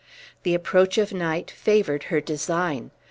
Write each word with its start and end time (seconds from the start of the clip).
The 0.41 0.55
approach 0.55 0.97
of 0.97 1.13
night 1.13 1.51
favored 1.51 2.05
her 2.05 2.19
design. 2.21 2.89